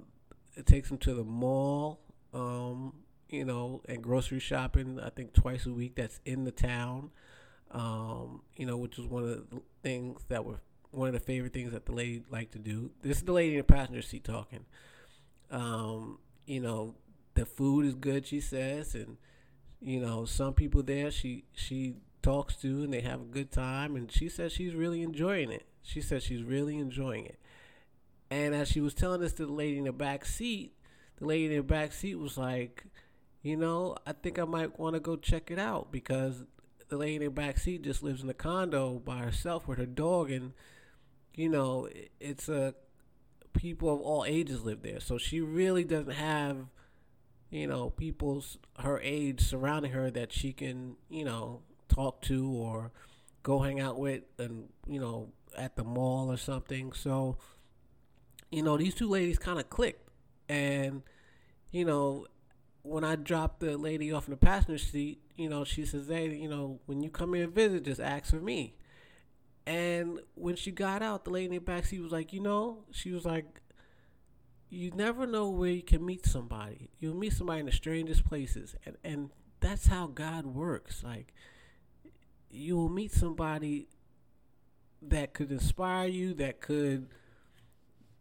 it 0.55 0.65
takes 0.67 0.89
them 0.89 0.99
to 0.99 1.13
the 1.15 1.23
mall, 1.23 1.99
um, 2.33 2.93
you 3.31 3.45
know, 3.45 3.81
and 3.87 4.01
grocery 4.01 4.39
shopping. 4.39 4.99
I 4.99 5.09
think 5.09 5.33
twice 5.33 5.65
a 5.65 5.71
week. 5.71 5.95
That's 5.95 6.19
in 6.25 6.43
the 6.43 6.51
town, 6.51 7.11
um, 7.71 8.41
you 8.55 8.65
know, 8.65 8.77
which 8.77 8.97
was 8.97 9.07
one 9.07 9.23
of 9.23 9.29
the 9.29 9.61
things 9.83 10.21
that 10.29 10.45
were 10.45 10.59
one 10.91 11.07
of 11.07 11.13
the 11.13 11.19
favorite 11.19 11.53
things 11.53 11.71
that 11.71 11.85
the 11.85 11.93
lady 11.93 12.23
liked 12.29 12.51
to 12.53 12.59
do. 12.59 12.91
This 13.01 13.17
is 13.17 13.23
the 13.23 13.31
lady 13.31 13.53
in 13.53 13.59
the 13.59 13.63
passenger 13.63 14.01
seat 14.01 14.23
talking. 14.23 14.65
Um, 15.49 16.19
you 16.45 16.59
know, 16.59 16.95
the 17.33 17.45
food 17.45 17.85
is 17.85 17.95
good, 17.95 18.27
she 18.27 18.41
says, 18.41 18.93
and 18.93 19.17
you 19.81 19.99
know, 19.99 20.25
some 20.25 20.53
people 20.53 20.83
there 20.83 21.11
she 21.11 21.45
she 21.53 21.95
talks 22.21 22.55
to 22.57 22.83
and 22.83 22.93
they 22.93 23.01
have 23.01 23.21
a 23.21 23.25
good 23.25 23.51
time 23.51 23.95
and 23.95 24.11
she 24.11 24.29
says 24.29 24.51
she's 24.51 24.75
really 24.75 25.01
enjoying 25.01 25.51
it. 25.51 25.65
She 25.81 26.01
says 26.01 26.23
she's 26.23 26.43
really 26.43 26.77
enjoying 26.77 27.25
it. 27.25 27.39
And 28.29 28.53
as 28.53 28.69
she 28.69 28.79
was 28.79 28.93
telling 28.93 29.21
this 29.21 29.33
to 29.33 29.45
the 29.45 29.51
lady 29.51 29.77
in 29.77 29.85
the 29.85 29.91
back 29.91 30.25
seat, 30.25 30.73
the 31.17 31.25
lady 31.25 31.45
in 31.45 31.57
the 31.57 31.63
back 31.63 31.91
seat 31.91 32.15
was 32.15 32.37
like, 32.37 32.85
you 33.41 33.57
know, 33.57 33.97
I 34.05 34.13
think 34.13 34.39
I 34.39 34.45
might 34.45 34.79
want 34.79 34.95
to 34.95 34.99
go 34.99 35.15
check 35.15 35.51
it 35.51 35.59
out 35.59 35.91
because 35.91 36.43
the 36.89 36.97
lady 36.97 37.15
in 37.15 37.23
the 37.23 37.29
back 37.29 37.57
seat 37.57 37.83
just 37.83 38.03
lives 38.03 38.21
in 38.21 38.29
a 38.29 38.33
condo 38.33 38.99
by 38.99 39.17
herself 39.17 39.67
with 39.67 39.77
her 39.77 39.85
dog 39.85 40.31
and 40.31 40.53
you 41.33 41.47
know, 41.47 41.87
it's 42.19 42.49
a 42.49 42.75
people 43.53 43.93
of 43.93 44.01
all 44.01 44.25
ages 44.25 44.63
live 44.63 44.81
there. 44.81 44.99
So 44.99 45.17
she 45.17 45.39
really 45.39 45.83
doesn't 45.83 46.13
have 46.13 46.67
you 47.49 47.67
know, 47.67 47.89
people's 47.89 48.57
her 48.79 48.99
age 49.01 49.41
surrounding 49.41 49.91
her 49.91 50.09
that 50.09 50.31
she 50.31 50.53
can, 50.53 50.95
you 51.09 51.25
know, 51.25 51.61
talk 51.89 52.21
to 52.21 52.49
or 52.49 52.91
go 53.43 53.59
hang 53.59 53.79
out 53.79 53.99
with 53.99 54.23
and 54.37 54.69
you 54.87 54.99
know 54.99 55.29
at 55.57 55.75
the 55.75 55.83
mall 55.83 56.31
or 56.31 56.37
something 56.37 56.93
so 56.93 57.37
you 58.49 58.63
know 58.63 58.77
these 58.77 58.93
two 58.93 59.09
ladies 59.09 59.37
kind 59.37 59.59
of 59.59 59.69
clicked 59.69 60.07
and 60.47 61.01
you 61.71 61.83
know 61.83 62.25
when 62.83 63.03
i 63.03 63.15
dropped 63.15 63.59
the 63.59 63.77
lady 63.77 64.11
off 64.11 64.27
in 64.27 64.31
the 64.31 64.37
passenger 64.37 64.77
seat 64.77 65.21
you 65.35 65.49
know 65.49 65.63
she 65.63 65.85
says 65.85 66.07
hey 66.07 66.33
you 66.35 66.49
know 66.49 66.79
when 66.85 67.01
you 67.01 67.09
come 67.09 67.33
here 67.33 67.43
and 67.43 67.53
visit 67.53 67.83
just 67.83 67.99
ask 68.01 68.29
for 68.31 68.37
me. 68.41 68.75
And 69.67 70.19
when 70.33 70.55
she 70.55 70.71
got 70.71 71.03
out 71.03 71.23
the 71.23 71.29
lady 71.29 71.45
in 71.45 71.51
the 71.51 71.59
back 71.59 71.85
seat 71.85 71.99
was 71.99 72.11
like 72.11 72.33
you 72.33 72.41
know 72.41 72.83
she 72.91 73.11
was 73.11 73.25
like 73.25 73.61
you 74.69 74.89
never 74.91 75.27
know 75.27 75.49
where 75.49 75.69
you 75.69 75.83
can 75.83 76.05
meet 76.05 76.25
somebody. 76.25 76.89
You'll 76.99 77.15
meet 77.15 77.33
somebody 77.33 77.59
in 77.59 77.65
the 77.65 77.71
strangest 77.71 78.25
places. 78.25 78.75
And 78.85 78.97
and 79.03 79.29
that's 79.59 79.87
how 79.87 80.07
god 80.07 80.45
works. 80.45 81.03
Like 81.03 81.33
you 82.49 82.77
will 82.77 82.89
meet 82.89 83.11
somebody 83.11 83.87
that 85.01 85.33
could 85.33 85.51
inspire 85.51 86.07
you, 86.07 86.33
that 86.35 86.61
could 86.61 87.07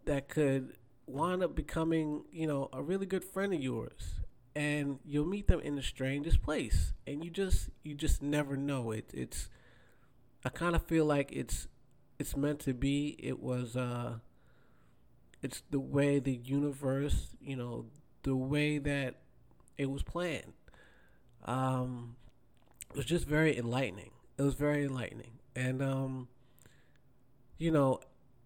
that 0.06 0.28
could 0.28 0.74
wind 1.06 1.42
up 1.42 1.54
becoming, 1.54 2.24
you 2.32 2.46
know, 2.46 2.68
a 2.72 2.82
really 2.82 3.06
good 3.06 3.24
friend 3.24 3.52
of 3.52 3.60
yours. 3.62 4.19
And 4.54 4.98
you'll 5.04 5.26
meet 5.26 5.46
them 5.46 5.60
in 5.60 5.76
the 5.76 5.82
strangest 5.82 6.42
place, 6.42 6.92
and 7.06 7.24
you 7.24 7.30
just 7.30 7.70
you 7.84 7.94
just 7.94 8.20
never 8.20 8.56
know. 8.56 8.90
It 8.90 9.10
it's 9.14 9.48
I 10.44 10.48
kind 10.48 10.74
of 10.74 10.82
feel 10.82 11.04
like 11.04 11.30
it's 11.32 11.68
it's 12.18 12.36
meant 12.36 12.60
to 12.60 12.74
be. 12.74 13.16
It 13.18 13.40
was 13.40 13.76
uh 13.76 14.18
it's 15.42 15.62
the 15.70 15.80
way 15.80 16.18
the 16.18 16.34
universe, 16.34 17.28
you 17.40 17.56
know, 17.56 17.86
the 18.22 18.36
way 18.36 18.78
that 18.78 19.16
it 19.78 19.90
was 19.90 20.02
planned. 20.02 20.52
Um 21.44 22.16
it 22.90 22.96
was 22.96 23.06
just 23.06 23.26
very 23.26 23.56
enlightening. 23.56 24.10
It 24.36 24.42
was 24.42 24.54
very 24.54 24.84
enlightening. 24.84 25.38
And 25.54 25.80
um 25.80 26.28
you 27.56 27.70
know, 27.70 28.00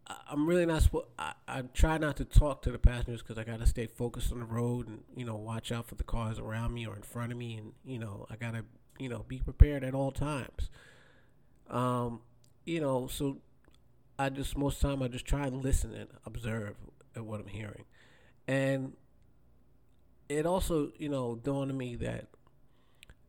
I'm 0.06 0.46
really 0.46 0.66
not. 0.66 0.82
Spo- 0.82 1.06
I, 1.18 1.32
I 1.48 1.62
try 1.72 1.96
not 1.98 2.16
to 2.18 2.24
talk 2.24 2.62
to 2.62 2.70
the 2.70 2.78
passengers 2.78 3.22
because 3.22 3.38
I 3.38 3.44
gotta 3.44 3.66
stay 3.66 3.86
focused 3.86 4.32
on 4.32 4.40
the 4.40 4.44
road 4.44 4.88
and 4.88 5.02
you 5.16 5.24
know 5.24 5.36
watch 5.36 5.72
out 5.72 5.86
for 5.86 5.94
the 5.94 6.04
cars 6.04 6.38
around 6.38 6.74
me 6.74 6.86
or 6.86 6.94
in 6.94 7.02
front 7.02 7.32
of 7.32 7.38
me, 7.38 7.56
and 7.56 7.72
you 7.84 7.98
know 7.98 8.26
I 8.30 8.36
gotta 8.36 8.64
you 8.98 9.08
know 9.08 9.24
be 9.26 9.38
prepared 9.38 9.82
at 9.82 9.94
all 9.94 10.12
times. 10.12 10.68
Um, 11.70 12.20
you 12.66 12.80
know, 12.80 13.06
so 13.06 13.38
I 14.18 14.28
just 14.28 14.58
most 14.58 14.80
time 14.80 15.02
I 15.02 15.08
just 15.08 15.24
try 15.24 15.46
and 15.46 15.62
listen 15.62 15.94
and 15.94 16.10
observe 16.26 16.76
at 17.16 17.24
what 17.24 17.40
I'm 17.40 17.46
hearing, 17.46 17.84
and 18.46 18.92
it 20.28 20.44
also 20.44 20.92
you 20.98 21.08
know 21.08 21.34
dawned 21.34 21.70
on 21.70 21.78
me 21.78 21.96
that 21.96 22.26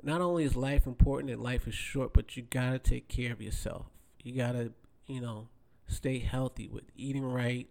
not 0.04 0.20
only 0.20 0.44
is 0.44 0.58
life 0.58 0.86
important 0.86 1.32
and 1.32 1.42
life 1.42 1.68
is 1.68 1.74
short, 1.74 2.14
but 2.14 2.36
you 2.36 2.44
gotta 2.44 2.80
take 2.80 3.08
care 3.08 3.32
of 3.32 3.42
yourself. 3.42 3.86
You 4.24 4.36
gotta 4.36 4.74
you 5.08 5.22
know 5.22 5.48
stay 5.88 6.20
healthy 6.20 6.68
with 6.68 6.84
eating 6.96 7.26
right, 7.26 7.68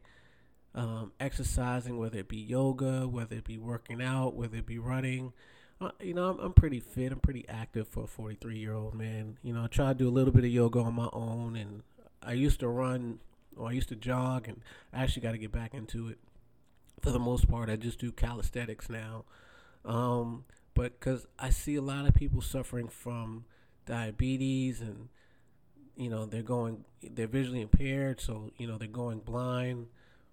um, 0.75 1.13
exercising, 1.21 1.99
whether 1.99 2.19
it 2.19 2.29
be 2.29 2.39
yoga, 2.39 3.07
whether 3.07 3.37
it 3.37 3.45
be 3.45 3.59
working 3.59 4.03
out, 4.03 4.35
whether 4.35 4.57
it 4.59 4.67
be 4.67 4.79
running. 4.79 5.33
Uh, 5.81 5.91
you 6.01 6.15
know, 6.15 6.31
I'm, 6.31 6.39
I'm 6.41 6.53
pretty 6.53 6.81
fit. 6.81 7.13
I'm 7.13 7.21
pretty 7.21 7.49
active 7.49 7.89
for 7.89 8.05
a 8.05 8.07
43 8.07 8.59
year 8.59 8.75
old 8.75 8.95
man. 8.95 9.39
You 9.43 9.55
know, 9.55 9.65
I 9.65 9.67
try 9.67 9.89
to 9.89 9.95
do 9.95 10.09
a 10.09 10.11
little 10.11 10.33
bit 10.33 10.45
of 10.45 10.51
yoga 10.51 10.81
on 10.81 10.95
my 10.95 11.09
own, 11.13 11.57
and 11.57 11.83
I 12.23 12.33
used 12.33 12.61
to 12.61 12.69
run 12.69 13.19
or 13.57 13.69
I 13.69 13.73
used 13.73 13.89
to 13.91 13.97
jog, 13.97 14.49
and 14.49 14.61
I 14.93 15.03
actually 15.03 15.23
got 15.23 15.33
to 15.33 15.39
get 15.39 15.53
back 15.53 15.75
into 15.75 16.09
it. 16.09 16.19
For 17.01 17.11
the 17.11 17.19
most 17.19 17.49
part, 17.49 17.69
I 17.69 17.77
just 17.77 17.99
do 17.99 18.11
calisthenics 18.11 18.89
now. 18.89 19.25
Um, 19.85 20.45
but 20.75 20.99
because 20.99 21.27
I 21.39 21.51
see 21.51 21.77
a 21.77 21.83
lot 21.83 22.07
of 22.07 22.15
people 22.15 22.41
suffering 22.41 22.89
from 22.89 23.45
diabetes 23.87 24.81
and 24.81 25.09
you 25.97 26.11
know 26.11 26.27
they're 26.27 26.43
going 26.43 26.85
they're 27.03 27.27
visually 27.27 27.61
impaired 27.61 28.21
so 28.21 28.51
you 28.57 28.67
know 28.67 28.79
they're 28.79 28.89
going 28.89 29.21
blind 29.21 29.87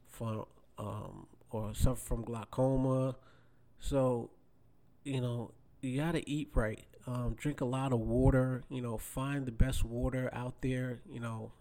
from 0.07 0.45
um, 0.77 1.27
or 1.51 1.73
suffer 1.73 1.99
from 1.99 2.23
glaucoma. 2.23 3.15
So 3.79 4.31
you 5.03 5.21
know 5.21 5.51
you 5.81 5.99
got 5.99 6.13
to 6.13 6.29
eat 6.29 6.49
right. 6.53 6.85
Um, 7.07 7.35
drink 7.35 7.61
a 7.61 7.65
lot 7.65 7.93
of 7.93 7.99
water 7.99 8.63
you 8.69 8.81
know 8.81 8.97
find 8.97 9.45
the 9.45 9.51
best 9.51 9.83
water 9.83 10.29
out 10.33 10.61
there. 10.61 10.99
You 11.09 11.19
know 11.19 11.51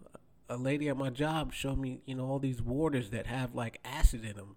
a 0.49 0.57
lady 0.57 0.89
at 0.89 0.97
my 0.97 1.09
job 1.09 1.53
showed 1.53 1.77
me 1.77 2.01
you 2.05 2.15
know 2.15 2.25
all 2.25 2.39
these 2.39 2.61
waters 2.61 3.09
that 3.11 3.27
have 3.27 3.55
like 3.55 3.79
acid 3.85 4.25
in 4.25 4.35
them 4.35 4.55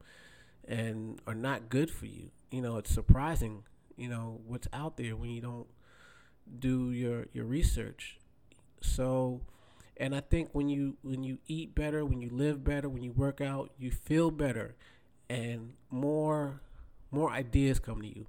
and 0.66 1.20
are 1.26 1.34
not 1.34 1.68
good 1.68 1.90
for 1.90 2.06
you. 2.06 2.30
You 2.50 2.62
know 2.62 2.78
it's 2.78 2.90
surprising 2.90 3.64
you 3.96 4.08
know 4.08 4.40
what's 4.46 4.68
out 4.72 4.96
there 4.96 5.16
when 5.16 5.30
you 5.30 5.40
don't 5.40 5.66
do 6.58 6.90
your 6.90 7.26
your 7.32 7.44
research 7.44 8.18
so, 8.84 9.40
and 9.96 10.14
I 10.14 10.20
think 10.20 10.50
when 10.52 10.68
you 10.68 10.96
when 11.02 11.24
you 11.24 11.38
eat 11.46 11.74
better, 11.74 12.04
when 12.04 12.20
you 12.20 12.30
live 12.30 12.64
better, 12.64 12.88
when 12.88 13.02
you 13.02 13.12
work 13.12 13.40
out, 13.40 13.70
you 13.78 13.90
feel 13.90 14.30
better, 14.30 14.76
and 15.28 15.72
more 15.90 16.60
more 17.10 17.30
ideas 17.30 17.78
come 17.78 18.02
to 18.02 18.08
you, 18.08 18.26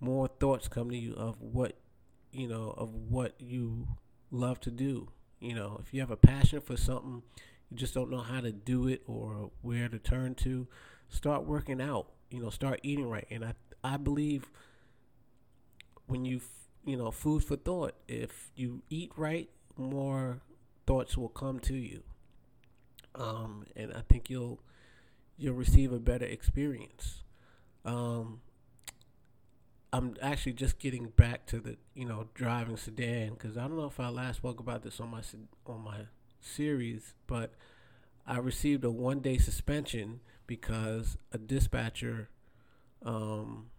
more 0.00 0.28
thoughts 0.28 0.68
come 0.68 0.90
to 0.90 0.96
you 0.96 1.14
of 1.14 1.40
what 1.40 1.76
you 2.32 2.48
know 2.48 2.74
of 2.76 2.94
what 2.94 3.34
you 3.38 3.88
love 4.30 4.60
to 4.60 4.70
do. 4.70 5.08
You 5.40 5.54
know, 5.54 5.80
if 5.82 5.92
you 5.94 6.00
have 6.00 6.10
a 6.10 6.16
passion 6.16 6.60
for 6.60 6.76
something, 6.76 7.22
you 7.70 7.76
just 7.76 7.94
don't 7.94 8.10
know 8.10 8.20
how 8.20 8.40
to 8.40 8.52
do 8.52 8.88
it 8.88 9.02
or 9.06 9.50
where 9.62 9.88
to 9.88 9.98
turn 9.98 10.34
to, 10.36 10.68
start 11.08 11.46
working 11.46 11.80
out. 11.80 12.08
You 12.30 12.42
know, 12.42 12.50
start 12.50 12.80
eating 12.82 13.08
right. 13.08 13.26
And 13.30 13.44
I 13.44 13.54
I 13.82 13.96
believe 13.96 14.50
when 16.06 16.24
you 16.24 16.40
you 16.84 16.96
know 16.96 17.10
food 17.10 17.44
for 17.44 17.56
thought. 17.56 17.94
If 18.08 18.50
you 18.54 18.82
eat 18.90 19.12
right, 19.16 19.48
more 19.80 20.40
thoughts 20.86 21.16
will 21.16 21.28
come 21.28 21.58
to 21.60 21.74
you, 21.74 22.02
um, 23.14 23.66
and 23.76 23.92
I 23.92 24.02
think 24.08 24.30
you'll 24.30 24.60
you'll 25.38 25.54
receive 25.54 25.92
a 25.92 25.98
better 25.98 26.26
experience. 26.26 27.22
Um, 27.84 28.40
I'm 29.92 30.14
actually 30.22 30.52
just 30.52 30.78
getting 30.78 31.08
back 31.08 31.46
to 31.46 31.58
the 31.58 31.76
you 31.94 32.04
know 32.04 32.28
driving 32.34 32.76
sedan 32.76 33.30
because 33.30 33.56
I 33.56 33.62
don't 33.62 33.76
know 33.76 33.86
if 33.86 33.98
I 33.98 34.08
last 34.08 34.36
spoke 34.36 34.60
about 34.60 34.82
this 34.82 35.00
on 35.00 35.10
my 35.10 35.22
on 35.66 35.82
my 35.82 36.00
series, 36.40 37.14
but 37.26 37.54
I 38.26 38.38
received 38.38 38.84
a 38.84 38.90
one 38.90 39.20
day 39.20 39.38
suspension 39.38 40.20
because 40.46 41.16
a 41.32 41.38
dispatcher 41.38 42.28
um, 43.04 43.70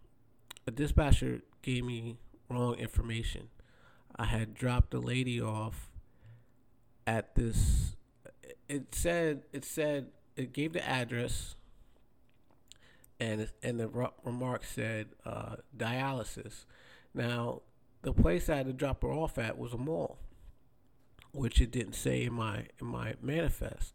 a 0.67 0.71
dispatcher 0.71 1.41
gave 1.61 1.85
me 1.85 2.17
wrong 2.49 2.75
information. 2.75 3.49
I 4.15 4.25
had 4.25 4.53
dropped 4.53 4.93
a 4.93 4.99
lady 4.99 5.41
off 5.41 5.90
at 7.11 7.35
this. 7.35 7.97
It 8.69 8.95
said 8.95 9.43
it 9.51 9.65
said 9.65 10.07
it 10.37 10.53
gave 10.53 10.73
the 10.73 10.87
address, 10.87 11.55
and 13.19 13.49
and 13.61 13.79
the 13.79 14.09
remark 14.23 14.63
said 14.63 15.07
uh, 15.25 15.57
dialysis. 15.75 16.65
Now, 17.13 17.63
the 18.01 18.13
place 18.13 18.49
I 18.49 18.57
had 18.57 18.67
to 18.67 18.73
drop 18.73 19.01
her 19.03 19.11
off 19.11 19.37
at 19.37 19.57
was 19.57 19.73
a 19.73 19.77
mall, 19.77 20.19
which 21.33 21.59
it 21.59 21.71
didn't 21.71 21.95
say 21.95 22.23
in 22.23 22.33
my 22.33 22.67
in 22.79 22.87
my 22.87 23.15
manifest. 23.21 23.93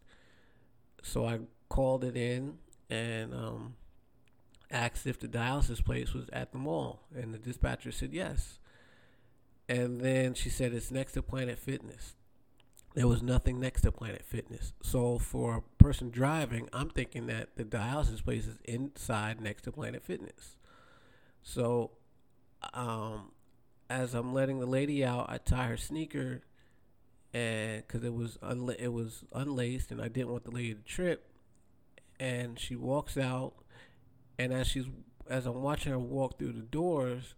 So 1.01 1.25
I 1.25 1.39
called 1.69 2.03
it 2.03 2.15
in 2.15 2.59
and 2.89 3.33
um, 3.33 3.75
asked 4.69 5.07
if 5.07 5.19
the 5.19 5.27
dialysis 5.27 5.83
place 5.83 6.13
was 6.13 6.29
at 6.31 6.51
the 6.51 6.59
mall, 6.59 7.07
and 7.15 7.33
the 7.33 7.39
dispatcher 7.39 7.91
said 7.91 8.13
yes. 8.13 8.59
And 9.67 10.01
then 10.01 10.35
she 10.35 10.49
said 10.49 10.71
it's 10.71 10.91
next 10.91 11.13
to 11.13 11.23
Planet 11.23 11.57
Fitness 11.57 12.16
there 12.97 13.07
was 13.07 13.21
nothing 13.21 13.59
next 13.59 13.81
to 13.81 13.91
Planet 13.91 14.23
Fitness. 14.25 14.73
So 14.81 15.19
for 15.19 15.57
a 15.57 15.83
person 15.83 16.09
driving, 16.09 16.67
I'm 16.73 16.89
thinking 16.89 17.27
that 17.27 17.55
the 17.55 17.63
dialysis 17.63 18.23
place 18.23 18.47
is 18.47 18.57
inside 18.63 19.39
next 19.39 19.65
to 19.65 19.71
Planet 19.71 20.03
Fitness. 20.03 20.57
So 21.43 21.91
um, 22.73 23.33
as 23.87 24.15
I'm 24.15 24.33
letting 24.33 24.59
the 24.59 24.65
lady 24.65 25.05
out, 25.05 25.27
I 25.29 25.37
tie 25.37 25.67
her 25.67 25.77
sneaker, 25.77 26.41
and 27.35 27.85
because 27.85 28.03
it 28.03 28.15
was 28.15 28.39
unla- 28.41 28.79
it 28.79 28.91
was 28.91 29.23
unlaced, 29.31 29.91
and 29.91 30.01
I 30.01 30.07
didn't 30.07 30.31
want 30.31 30.45
the 30.45 30.51
lady 30.51 30.73
to 30.73 30.81
trip. 30.81 31.29
And 32.19 32.59
she 32.59 32.75
walks 32.75 33.15
out, 33.15 33.53
and 34.39 34.51
as 34.51 34.65
she's 34.65 34.87
as 35.29 35.45
I'm 35.45 35.61
watching 35.61 35.91
her 35.91 35.99
walk 35.99 36.39
through 36.39 36.53
the 36.53 36.61
doors, 36.61 37.35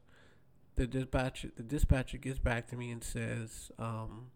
the 0.78 0.88
dispatcher 0.88 1.50
the 1.58 1.63
dispatcher 1.63 2.18
gets 2.18 2.39
back 2.39 2.68
to 2.68 2.78
me 2.78 2.92
and 2.92 3.04
says. 3.04 3.74
Um, 3.78 4.28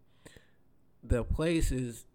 the 1.04 1.22
place 1.22 1.70
is 1.70 2.06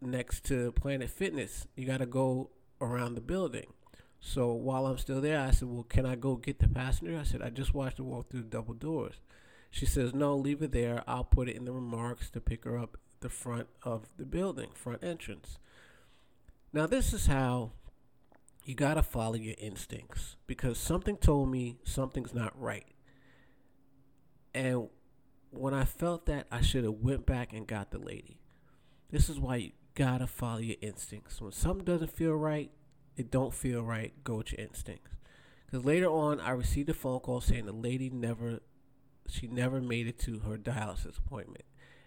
next 0.00 0.44
to 0.46 0.72
Planet 0.72 1.10
Fitness. 1.10 1.66
You 1.76 1.86
got 1.86 1.98
to 1.98 2.06
go 2.06 2.50
around 2.80 3.14
the 3.14 3.20
building. 3.20 3.72
So 4.20 4.52
while 4.52 4.86
I'm 4.86 4.98
still 4.98 5.20
there, 5.20 5.40
I 5.40 5.50
said, 5.50 5.68
Well, 5.68 5.82
can 5.82 6.06
I 6.06 6.14
go 6.14 6.36
get 6.36 6.60
the 6.60 6.68
passenger? 6.68 7.18
I 7.18 7.24
said, 7.24 7.42
I 7.42 7.50
just 7.50 7.74
watched 7.74 7.98
her 7.98 8.04
walk 8.04 8.30
through 8.30 8.42
the 8.42 8.48
double 8.48 8.74
doors. 8.74 9.16
She 9.70 9.84
says, 9.84 10.14
No, 10.14 10.36
leave 10.36 10.62
it 10.62 10.72
there. 10.72 11.02
I'll 11.08 11.24
put 11.24 11.48
it 11.48 11.56
in 11.56 11.64
the 11.64 11.72
remarks 11.72 12.30
to 12.30 12.40
pick 12.40 12.64
her 12.64 12.78
up 12.78 12.96
the 13.20 13.28
front 13.28 13.68
of 13.82 14.08
the 14.16 14.24
building, 14.24 14.70
front 14.74 15.02
entrance. 15.02 15.58
Now, 16.72 16.86
this 16.86 17.12
is 17.12 17.26
how 17.26 17.72
you 18.64 18.74
got 18.74 18.94
to 18.94 19.02
follow 19.02 19.34
your 19.34 19.56
instincts 19.58 20.36
because 20.46 20.78
something 20.78 21.16
told 21.16 21.50
me 21.50 21.78
something's 21.84 22.34
not 22.34 22.58
right. 22.60 22.86
And 24.54 24.88
when 25.52 25.74
I 25.74 25.84
felt 25.84 26.26
that, 26.26 26.46
I 26.50 26.60
should 26.60 26.84
have 26.84 26.94
went 26.94 27.26
back 27.26 27.52
and 27.52 27.66
got 27.66 27.90
the 27.90 27.98
lady. 27.98 28.40
This 29.10 29.28
is 29.28 29.38
why 29.38 29.56
you 29.56 29.70
gotta 29.94 30.26
follow 30.26 30.58
your 30.58 30.76
instincts. 30.80 31.40
When 31.40 31.52
something 31.52 31.84
doesn't 31.84 32.10
feel 32.10 32.32
right, 32.32 32.70
it 33.16 33.30
don't 33.30 33.52
feel 33.52 33.82
right. 33.82 34.12
Go 34.24 34.36
with 34.36 34.52
your 34.52 34.66
instincts. 34.66 35.10
Because 35.66 35.84
later 35.84 36.06
on, 36.08 36.40
I 36.40 36.50
received 36.50 36.88
a 36.88 36.94
phone 36.94 37.20
call 37.20 37.40
saying 37.40 37.66
the 37.66 37.72
lady 37.72 38.08
never, 38.10 38.60
she 39.28 39.46
never 39.46 39.80
made 39.80 40.06
it 40.06 40.18
to 40.20 40.40
her 40.40 40.56
dialysis 40.56 41.18
appointment. 41.18 41.64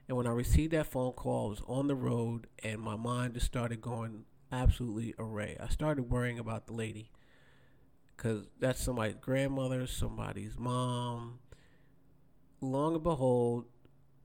And 0.07 0.17
when 0.17 0.27
I 0.27 0.31
received 0.31 0.73
that 0.73 0.87
phone 0.87 1.13
call, 1.13 1.47
I 1.47 1.49
was 1.49 1.61
on 1.67 1.87
the 1.87 1.95
road, 1.95 2.47
and 2.63 2.79
my 2.79 2.95
mind 2.95 3.35
just 3.35 3.45
started 3.45 3.81
going 3.81 4.25
absolutely 4.51 5.13
array. 5.17 5.57
I 5.59 5.67
started 5.67 6.09
worrying 6.09 6.39
about 6.39 6.67
the 6.67 6.73
lady 6.73 7.11
because 8.15 8.47
that's 8.59 8.81
somebody's 8.81 9.15
grandmother, 9.19 9.87
somebody's 9.87 10.57
mom, 10.57 11.39
long 12.71 12.95
and 12.95 13.03
behold, 13.03 13.65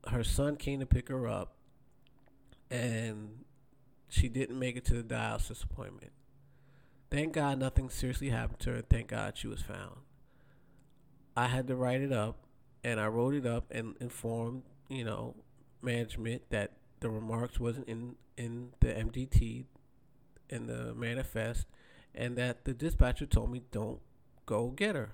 her 0.07 0.23
son 0.23 0.55
came 0.55 0.79
to 0.79 0.85
pick 0.85 1.09
her 1.09 1.27
up, 1.27 1.55
and 2.69 3.43
she 4.09 4.27
didn't 4.29 4.57
make 4.57 4.75
it 4.75 4.85
to 4.85 4.93
the 4.93 5.03
dialysis 5.03 5.63
appointment. 5.63 6.11
Thank 7.09 7.33
God 7.33 7.59
nothing 7.59 7.89
seriously 7.89 8.29
happened 8.29 8.59
to 8.59 8.71
her. 8.71 8.81
Thank 8.81 9.09
God 9.09 9.37
she 9.37 9.47
was 9.47 9.61
found. 9.61 9.97
I 11.35 11.47
had 11.47 11.67
to 11.67 11.75
write 11.75 12.01
it 12.01 12.11
up, 12.11 12.37
and 12.83 12.99
I 12.99 13.07
wrote 13.07 13.33
it 13.33 13.45
up 13.45 13.65
and 13.71 13.95
informed, 13.99 14.63
you 14.89 15.03
know, 15.03 15.35
management 15.81 16.43
that 16.49 16.73
the 16.99 17.09
remarks 17.09 17.59
wasn't 17.59 17.87
in 17.87 18.15
in 18.37 18.69
the 18.79 18.87
MDT, 18.87 19.65
in 20.49 20.67
the 20.67 20.93
manifest, 20.95 21.67
and 22.15 22.35
that 22.37 22.65
the 22.65 22.73
dispatcher 22.73 23.25
told 23.25 23.51
me 23.51 23.61
don't 23.71 23.99
go 24.45 24.69
get 24.69 24.95
her. 24.95 25.11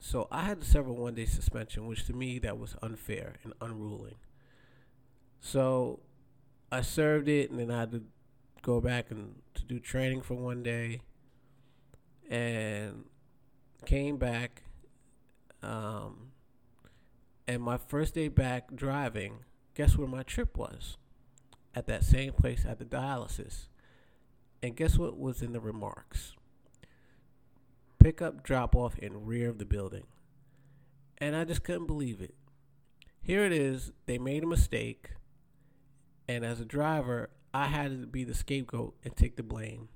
So 0.00 0.28
I 0.30 0.42
had 0.42 0.62
several 0.62 0.96
one 0.96 1.14
day 1.14 1.24
suspension, 1.24 1.86
which 1.86 2.04
to 2.06 2.12
me 2.12 2.38
that 2.40 2.58
was 2.58 2.76
unfair 2.82 3.34
and 3.42 3.52
unruling. 3.60 4.16
So 5.40 6.00
I 6.70 6.80
served 6.82 7.28
it, 7.28 7.50
and 7.50 7.58
then 7.58 7.70
I 7.70 7.80
had 7.80 7.92
to 7.92 8.02
go 8.62 8.80
back 8.80 9.10
and 9.10 9.36
to 9.54 9.64
do 9.64 9.78
training 9.78 10.22
for 10.22 10.34
one 10.34 10.62
day, 10.62 11.00
and 12.28 13.04
came 13.84 14.16
back. 14.16 14.62
Um, 15.62 16.32
and 17.48 17.62
my 17.62 17.78
first 17.78 18.14
day 18.14 18.28
back 18.28 18.74
driving, 18.74 19.44
guess 19.74 19.96
where 19.96 20.08
my 20.08 20.22
trip 20.22 20.56
was? 20.56 20.96
At 21.74 21.86
that 21.86 22.04
same 22.04 22.32
place 22.32 22.64
at 22.66 22.78
the 22.78 22.84
dialysis. 22.84 23.68
And 24.62 24.74
guess 24.74 24.98
what 24.98 25.18
was 25.18 25.42
in 25.42 25.52
the 25.52 25.60
remarks? 25.60 26.34
Pick 28.06 28.22
up, 28.22 28.44
drop 28.44 28.76
off 28.76 28.96
in 29.00 29.26
rear 29.26 29.50
of 29.50 29.58
the 29.58 29.64
building. 29.64 30.04
And 31.18 31.34
I 31.34 31.42
just 31.42 31.64
couldn't 31.64 31.88
believe 31.88 32.20
it. 32.20 32.36
Here 33.20 33.44
it 33.44 33.50
is, 33.50 33.90
they 34.06 34.16
made 34.16 34.44
a 34.44 34.46
mistake. 34.46 35.10
And 36.28 36.44
as 36.44 36.60
a 36.60 36.64
driver, 36.64 37.30
I 37.52 37.66
had 37.66 38.02
to 38.02 38.06
be 38.06 38.22
the 38.22 38.32
scapegoat 38.32 38.94
and 39.02 39.16
take 39.16 39.34
the 39.34 39.42
blame. 39.42 39.88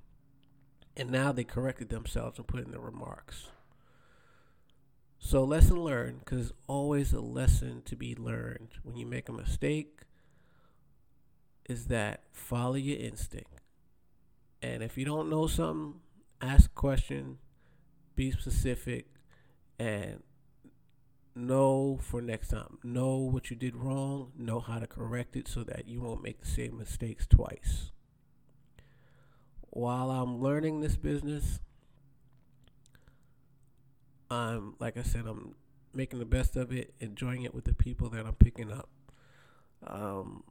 And 0.97 1.09
now 1.09 1.31
they 1.31 1.45
corrected 1.45 1.87
themselves 1.87 2.37
and 2.37 2.45
put 2.45 2.65
in 2.65 2.71
the 2.71 2.81
remarks. 2.81 3.47
So, 5.17 5.45
lesson 5.45 5.81
learned, 5.81 6.19
because 6.19 6.51
always 6.67 7.13
a 7.13 7.21
lesson 7.21 7.81
to 7.85 7.95
be 7.95 8.13
learned 8.13 8.71
when 8.83 8.97
you 8.97 9.05
make 9.05 9.29
a 9.29 9.31
mistake, 9.31 10.01
is 11.69 11.85
that 11.85 12.23
follow 12.33 12.75
your 12.75 12.99
instinct. 12.99 13.61
And 14.61 14.83
if 14.83 14.97
you 14.97 15.05
don't 15.05 15.29
know 15.29 15.47
something, 15.47 16.01
ask 16.41 16.65
a 16.65 16.73
question, 16.73 17.37
be 18.15 18.31
specific, 18.31 19.07
and 19.79 20.23
know 21.35 21.99
for 22.01 22.21
next 22.21 22.49
time. 22.49 22.77
Know 22.83 23.17
what 23.17 23.49
you 23.49 23.55
did 23.55 23.75
wrong, 23.75 24.31
know 24.37 24.59
how 24.59 24.79
to 24.79 24.87
correct 24.87 25.35
it 25.35 25.47
so 25.47 25.63
that 25.63 25.87
you 25.87 26.01
won't 26.01 26.23
make 26.23 26.39
the 26.39 26.47
same 26.47 26.77
mistakes 26.77 27.25
twice. 27.27 27.91
While 29.69 30.11
I'm 30.11 30.41
learning 30.41 30.81
this 30.81 30.97
business, 30.97 31.59
I'm 34.29 34.75
like 34.79 34.97
I 34.97 35.03
said, 35.03 35.25
I'm 35.25 35.55
making 35.93 36.19
the 36.19 36.25
best 36.25 36.55
of 36.55 36.71
it, 36.71 36.93
enjoying 36.99 37.43
it 37.43 37.53
with 37.53 37.65
the 37.65 37.73
people 37.73 38.09
that 38.09 38.25
I'm 38.25 38.35
picking 38.35 38.71
up. 38.71 38.89
Um, 39.85 40.43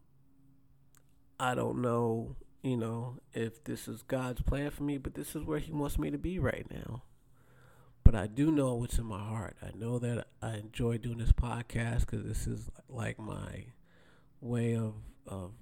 I 1.38 1.54
don't 1.54 1.80
know, 1.80 2.36
you 2.62 2.76
know, 2.76 3.18
if 3.32 3.62
this 3.64 3.88
is 3.88 4.02
God's 4.02 4.42
plan 4.42 4.70
for 4.70 4.82
me, 4.82 4.98
but 4.98 5.14
this 5.14 5.34
is 5.34 5.44
where 5.44 5.58
He 5.58 5.72
wants 5.72 5.98
me 5.98 6.10
to 6.10 6.18
be 6.18 6.38
right 6.38 6.66
now. 6.70 7.02
But 8.10 8.18
I 8.18 8.26
do 8.26 8.50
know 8.50 8.74
what's 8.74 8.98
in 8.98 9.06
my 9.06 9.20
heart. 9.20 9.56
I 9.62 9.70
know 9.72 10.00
that 10.00 10.26
I 10.42 10.54
enjoy 10.54 10.98
doing 10.98 11.18
this 11.18 11.30
podcast 11.30 12.00
because 12.00 12.24
this 12.24 12.48
is 12.48 12.68
like 12.88 13.20
my 13.20 13.66
way 14.40 14.74
of 14.74 14.94
of 15.28 15.52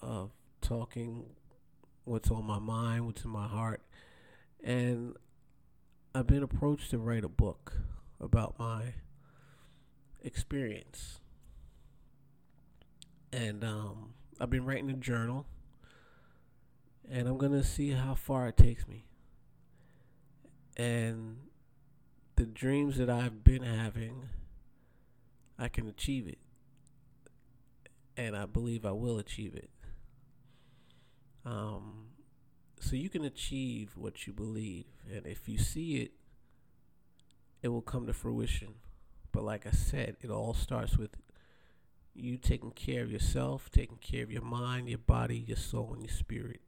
of 0.00 0.30
talking 0.60 1.24
what's 2.04 2.30
on 2.30 2.44
my 2.44 2.60
mind, 2.60 3.06
what's 3.06 3.24
in 3.24 3.32
my 3.32 3.48
heart, 3.48 3.82
and 4.62 5.16
I've 6.14 6.28
been 6.28 6.44
approached 6.44 6.90
to 6.90 6.98
write 6.98 7.24
a 7.24 7.28
book 7.28 7.72
about 8.20 8.60
my 8.60 8.94
experience. 10.22 11.18
And 13.32 13.64
um, 13.64 14.14
I've 14.38 14.50
been 14.50 14.64
writing 14.64 14.88
a 14.90 14.94
journal. 14.94 15.46
And 17.10 17.26
I'm 17.26 17.38
to 17.38 17.64
see 17.64 17.90
how 17.90 18.14
far 18.14 18.46
it 18.46 18.56
takes 18.56 18.86
me. 18.86 19.04
And 20.76 21.38
the 22.36 22.46
dreams 22.46 22.98
that 22.98 23.10
I've 23.10 23.42
been 23.42 23.62
having, 23.62 24.28
I 25.58 25.68
can 25.68 25.88
achieve 25.88 26.26
it. 26.28 26.38
And 28.16 28.36
I 28.36 28.46
believe 28.46 28.86
I 28.86 28.92
will 28.92 29.18
achieve 29.18 29.54
it. 29.54 29.70
Um, 31.44 32.06
so 32.80 32.96
you 32.96 33.08
can 33.08 33.24
achieve 33.24 33.92
what 33.96 34.26
you 34.26 34.32
believe 34.32 34.84
and 35.12 35.26
if 35.26 35.48
you 35.48 35.58
see 35.58 35.96
it 35.96 36.12
it 37.62 37.68
will 37.68 37.82
come 37.82 38.06
to 38.06 38.12
fruition 38.12 38.74
but 39.32 39.42
like 39.42 39.66
i 39.66 39.70
said 39.70 40.16
it 40.20 40.30
all 40.30 40.54
starts 40.54 40.96
with 40.96 41.16
you 42.14 42.36
taking 42.36 42.70
care 42.70 43.02
of 43.02 43.10
yourself 43.10 43.70
taking 43.70 43.96
care 43.96 44.22
of 44.22 44.30
your 44.30 44.42
mind 44.42 44.88
your 44.88 44.98
body 44.98 45.38
your 45.38 45.56
soul 45.56 45.92
and 45.92 46.02
your 46.02 46.12
spirit 46.12 46.60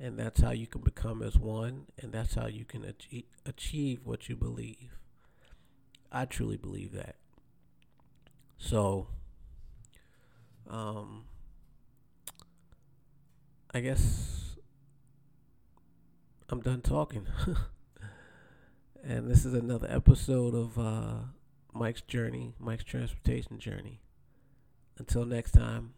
and 0.00 0.18
that's 0.18 0.40
how 0.40 0.50
you 0.50 0.66
can 0.66 0.80
become 0.80 1.22
as 1.22 1.36
one 1.38 1.86
and 2.00 2.12
that's 2.12 2.34
how 2.34 2.46
you 2.46 2.64
can 2.64 2.84
achieve, 2.84 3.24
achieve 3.44 4.00
what 4.04 4.28
you 4.28 4.36
believe 4.36 4.98
i 6.10 6.24
truly 6.24 6.56
believe 6.56 6.92
that 6.92 7.16
so 8.58 9.06
um 10.68 11.24
i 13.72 13.80
guess 13.80 14.40
I'm 16.52 16.60
done 16.60 16.80
talking. 16.80 17.28
and 19.04 19.30
this 19.30 19.44
is 19.44 19.54
another 19.54 19.86
episode 19.88 20.52
of 20.52 20.76
uh, 20.76 21.26
Mike's 21.72 22.00
Journey, 22.00 22.54
Mike's 22.58 22.82
Transportation 22.82 23.60
Journey. 23.60 24.00
Until 24.98 25.24
next 25.24 25.52
time, 25.52 25.94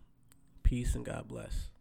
peace 0.62 0.94
and 0.94 1.06
God 1.06 1.26
bless. 1.26 1.71